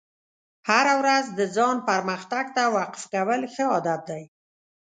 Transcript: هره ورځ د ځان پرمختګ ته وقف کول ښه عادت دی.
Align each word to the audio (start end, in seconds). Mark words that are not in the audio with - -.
هره 0.69 0.93
ورځ 1.01 1.25
د 1.37 1.39
ځان 1.55 1.77
پرمختګ 1.89 2.45
ته 2.55 2.63
وقف 2.75 3.01
کول 3.13 3.41
ښه 3.53 3.63
عادت 3.73 4.01
دی. 4.09 4.23